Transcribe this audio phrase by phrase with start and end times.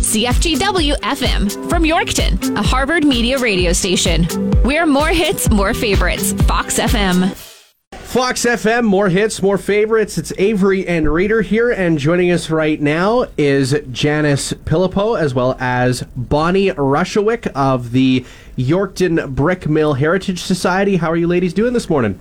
[0.00, 4.26] CFGW FM from Yorkton, a Harvard Media radio station.
[4.64, 6.32] We're more hits, more favorites.
[6.44, 7.30] Fox FM.
[7.92, 10.18] Fox FM, more hits, more favorites.
[10.18, 15.56] It's Avery and Reader here, and joining us right now is Janice Pilipow, as well
[15.60, 18.24] as Bonnie Rushowick of the
[18.56, 20.96] Yorkton Brick Mill Heritage Society.
[20.96, 22.18] How are you ladies doing this morning?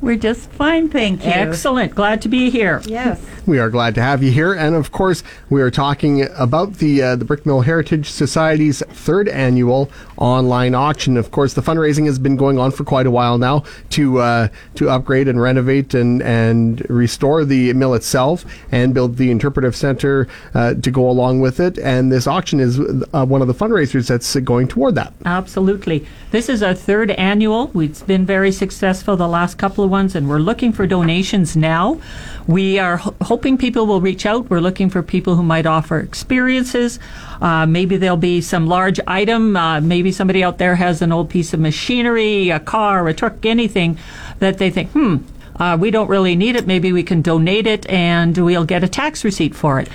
[0.00, 1.30] We're just fine, thank you.
[1.30, 1.94] Excellent.
[1.94, 2.80] Glad to be here.
[2.86, 3.20] Yes.
[3.46, 7.02] We are glad to have you here, and of course, we are talking about the
[7.02, 11.16] uh, the Brickmill Heritage Society's third annual online auction.
[11.16, 14.48] Of course, the fundraising has been going on for quite a while now to uh,
[14.74, 20.28] to upgrade and renovate and and restore the mill itself and build the interpretive center
[20.54, 21.78] uh, to go along with it.
[21.78, 25.14] And this auction is uh, one of the fundraisers that's going toward that.
[25.24, 26.06] Absolutely.
[26.32, 27.70] This is our third annual.
[27.80, 32.00] It's been very successful the last couple of ones, and we're looking for donations now.
[32.46, 34.48] We are ho- hoping people will reach out.
[34.48, 36.98] We're looking for people who might offer experiences.
[37.40, 39.56] Uh, maybe there'll be some large item.
[39.56, 43.44] Uh, maybe somebody out there has an old piece of machinery, a car, a truck,
[43.44, 43.98] anything
[44.38, 45.16] that they think, hmm,
[45.56, 46.66] uh, we don't really need it.
[46.66, 49.88] Maybe we can donate it and we'll get a tax receipt for it.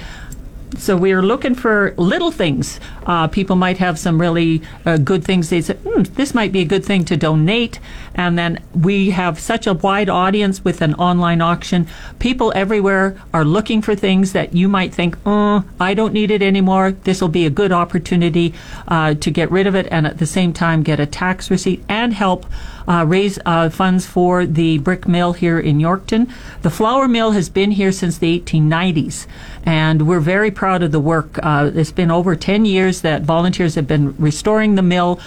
[0.78, 2.80] So we are looking for little things.
[3.06, 5.50] Uh, people might have some really uh, good things.
[5.50, 7.80] They say, hmm, this might be a good thing to donate.
[8.16, 11.88] And then we have such a wide audience with an online auction.
[12.20, 16.42] People everywhere are looking for things that you might think, oh, I don't need it
[16.42, 16.92] anymore.
[16.92, 18.54] This will be a good opportunity
[18.88, 21.84] uh, to get rid of it and at the same time get a tax receipt
[21.88, 22.46] and help
[22.88, 26.32] uh, raise uh, funds for the brick mill here in Yorkton.
[26.62, 29.28] The flour mill has been here since the 1890s,
[29.66, 31.40] and we're very proud of the work.
[31.44, 35.20] Uh, it's been over 10 years that volunteers have been restoring the mill,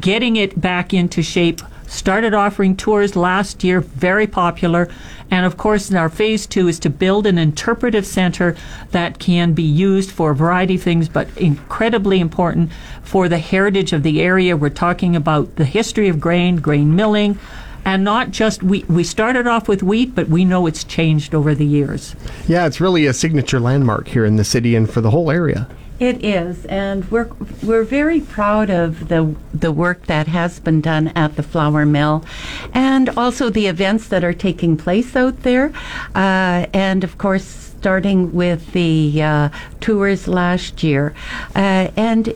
[0.00, 1.60] getting it back into shape.
[1.94, 4.88] Started offering tours last year, very popular.
[5.30, 8.56] And of course, our phase two is to build an interpretive center
[8.90, 12.72] that can be used for a variety of things, but incredibly important
[13.04, 14.56] for the heritage of the area.
[14.56, 17.38] We're talking about the history of grain, grain milling,
[17.84, 18.88] and not just wheat.
[18.88, 22.16] We started off with wheat, but we know it's changed over the years.
[22.48, 25.68] Yeah, it's really a signature landmark here in the city and for the whole area.
[26.00, 27.28] It is, and we're
[27.62, 32.24] we're very proud of the the work that has been done at the flour mill,
[32.72, 35.72] and also the events that are taking place out there,
[36.16, 39.48] uh, and of course starting with the uh,
[39.80, 41.14] tours last year,
[41.54, 42.34] uh, and.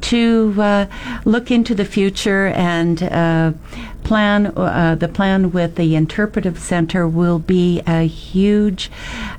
[0.00, 0.86] To uh,
[1.24, 3.52] look into the future and uh,
[4.02, 8.90] plan uh, the plan with the interpretive center will be a huge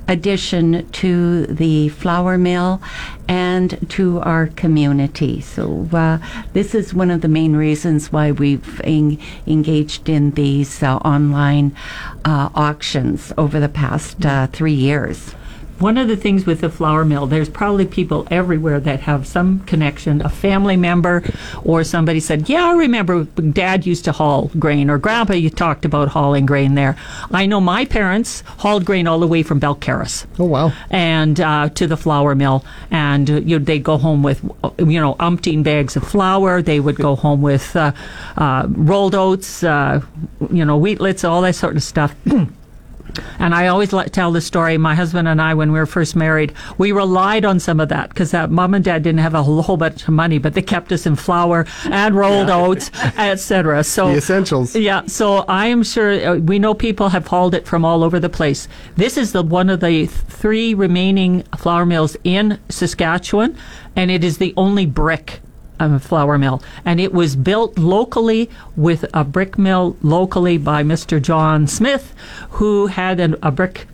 [0.08, 2.80] addition to the flour mill
[3.28, 5.40] and to our community.
[5.40, 6.18] So uh,
[6.52, 11.76] this is one of the main reasons why we've en- engaged in these uh, online
[12.24, 14.18] uh, auctions over the past
[14.52, 15.34] three years
[15.82, 19.60] one of the things with the flour mill, there's probably people everywhere that have some
[19.60, 21.22] connection, a family member,
[21.64, 25.84] or somebody said, Yeah, I remember dad used to haul grain, or grandpa, you talked
[25.84, 26.96] about hauling grain there.
[27.32, 30.26] I know my parents hauled grain all the way from Balcarres.
[30.38, 30.72] Oh, wow.
[30.90, 32.64] And uh, to the flour mill.
[32.90, 34.42] And uh, you know, they'd go home with,
[34.78, 36.62] you know, umpteen bags of flour.
[36.62, 37.92] They would go home with uh,
[38.36, 40.00] uh rolled oats, uh,
[40.50, 42.14] you know, wheatlets, all that sort of stuff.
[43.38, 44.78] And I always let, tell the story.
[44.78, 48.08] My husband and I, when we were first married, we relied on some of that
[48.08, 50.62] because that mom and dad didn't have a whole, whole, bunch of money, but they
[50.62, 52.56] kept us in flour and rolled yeah.
[52.56, 53.84] oats, etc.
[53.84, 54.74] So the essentials.
[54.74, 55.06] Yeah.
[55.06, 58.30] So I am sure uh, we know people have hauled it from all over the
[58.30, 58.68] place.
[58.96, 63.56] This is the one of the three remaining flour mills in Saskatchewan,
[63.96, 65.40] and it is the only brick
[65.82, 71.20] um, flour mill, and it was built locally with a brick mill locally by Mr.
[71.20, 72.14] John Smith,
[72.50, 73.86] who had an, a brick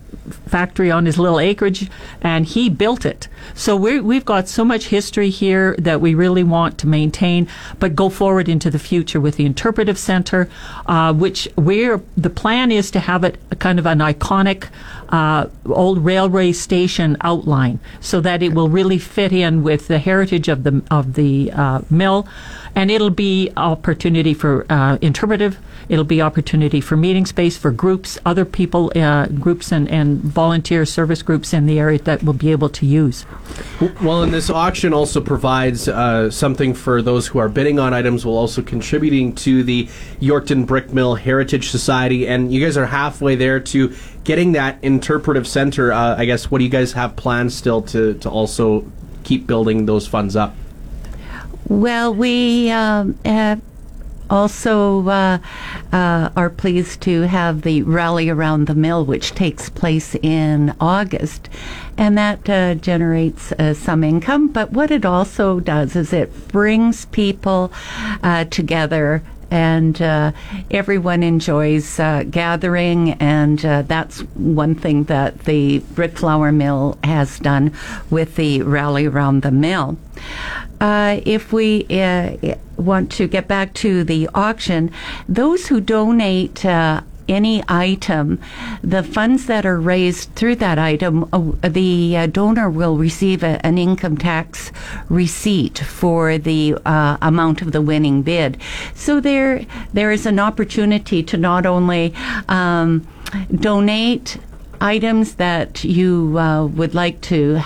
[0.47, 1.89] factory on his little acreage,
[2.21, 3.27] and he built it.
[3.55, 7.47] So we have got so much history here that we really want to maintain,
[7.79, 10.49] but go forward into the future with the interpretive center,
[10.85, 14.69] uh, which we're the plan is to have it kind of an iconic
[15.09, 20.47] uh, old railway station outline, so that it will really fit in with the heritage
[20.47, 22.27] of the of the uh, mill,
[22.75, 25.57] and it'll be opportunity for uh, interpretive.
[25.89, 30.85] It'll be opportunity for meeting space for groups, other people, uh, groups and and volunteer
[30.85, 33.25] service groups in the area that will be able to use.
[34.01, 38.23] Well, and this auction also provides uh, something for those who are bidding on items,
[38.23, 39.85] while also contributing to the
[40.21, 42.27] Yorkton Brick Mill Heritage Society.
[42.27, 45.91] And you guys are halfway there to getting that interpretive center.
[45.91, 48.85] Uh, I guess what do you guys have plans still to to also
[49.23, 50.55] keep building those funds up?
[51.67, 53.61] Well, we um, have
[54.29, 55.39] also uh,
[55.91, 61.49] uh, are pleased to have the rally around the mill, which takes place in August,
[61.97, 64.47] and that uh, generates uh, some income.
[64.47, 67.71] But what it also does is it brings people
[68.23, 69.23] uh, together.
[69.51, 70.33] And uh,
[70.69, 77.73] everyone enjoys gathering, and that's one thing that the Brick Flour Mill has done
[78.11, 79.97] with the rally around the mill.
[80.79, 84.91] Uh, if we uh, want to get back to the auction,
[85.27, 88.39] those who donate uh, any item,
[88.81, 93.63] the funds that are raised through that item, uh, the uh, donor will receive a,
[93.65, 94.71] an income tax
[95.09, 98.57] receipt for the uh, amount of the winning bid.
[98.95, 102.13] So there, there is an opportunity to not only
[102.47, 103.07] um,
[103.53, 104.37] donate
[104.81, 107.61] items that you uh, would like to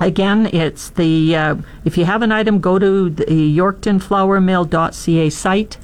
[0.00, 5.78] Again, it's the uh, if you have an item, go to the YorktonFlourMill.ca site,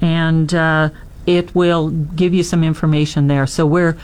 [0.00, 0.90] and uh,
[1.26, 3.46] it will give you some information there.
[3.46, 3.96] So we're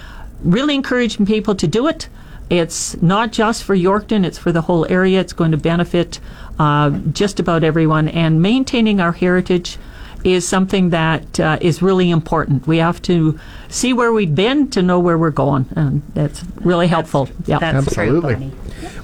[0.43, 2.09] really encouraging people to do it.
[2.49, 5.21] It's not just for Yorkton; it's for the whole area.
[5.21, 6.19] It's going to benefit
[6.59, 9.79] uh, just about everyone, and maintaining our heritage
[10.25, 12.67] is something that uh, is really important.
[12.67, 16.89] We have to see where we've been to know where we're going, and that's really
[16.89, 17.29] helpful.
[17.47, 17.59] Yeah.
[17.59, 18.35] That's Absolutely.
[18.35, 18.53] true, Bonnie.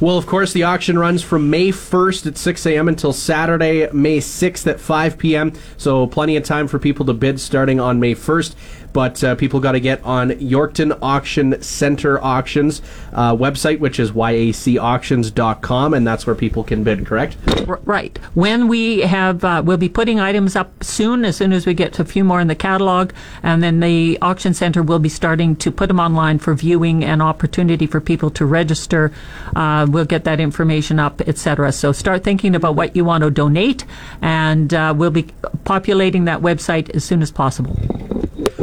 [0.00, 2.88] Well, of course, the auction runs from May 1st at 6 a.m.
[2.88, 5.52] until Saturday, May 6th at 5 p.m.
[5.76, 8.55] So, plenty of time for people to bid starting on May 1st.
[8.93, 12.81] But uh, people got to get on Yorkton Auction Center Auctions
[13.12, 17.37] uh, website, which is yacauctions.com, and that's where people can bid, correct?
[17.69, 18.19] R- Right.
[18.34, 21.99] When we have, uh, we'll be putting items up soon, as soon as we get
[21.99, 23.12] a few more in the catalog,
[23.43, 27.20] and then the auction center will be starting to put them online for viewing and
[27.20, 29.12] opportunity for people to register.
[29.55, 31.73] Uh, we'll get that information up, etc.
[31.73, 33.85] So start thinking about what you want to donate,
[34.23, 35.25] and uh, we'll be
[35.65, 37.77] populating that website as soon as possible.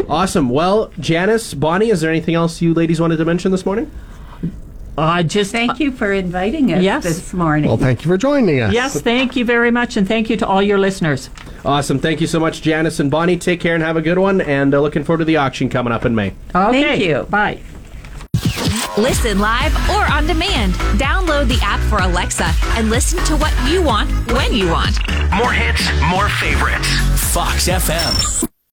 [0.10, 0.50] Awesome.
[0.50, 3.90] Well, Janice, Bonnie, is there anything else you ladies wanted to mention this morning?
[4.96, 7.04] I just Thank you for inviting us Yes.
[7.04, 7.68] this morning.
[7.68, 8.72] Well, thank you for joining us.
[8.74, 11.32] Yes, thank you very much, and thank you to all your listeners.
[11.66, 11.98] Awesome.
[11.98, 13.38] Thank you so much, Janice and Bonnie.
[13.38, 15.92] Take care and have a good one, and uh, looking forward to the auction coming
[15.92, 16.34] up in May.
[16.54, 17.08] Okay.
[17.08, 17.24] you.
[17.24, 17.60] Bye.
[18.98, 20.76] Listen live or on demand.
[21.00, 25.00] Download the app for Alexa and listen to what you want when you want.
[25.34, 26.88] More hits, more favorites.
[27.34, 28.53] Fox FM.